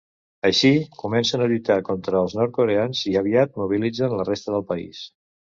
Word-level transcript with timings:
Així, 0.47 0.69
comencen 1.01 1.43
a 1.43 1.49
lluitar 1.51 1.77
contra 1.91 2.19
els 2.21 2.35
nord-coreans 2.39 3.05
i 3.13 3.15
aviat 3.23 3.63
mobilitzen 3.63 4.17
la 4.23 4.27
resta 4.33 4.57
del 4.57 4.71
país. 4.73 5.07